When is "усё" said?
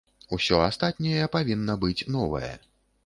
0.37-0.61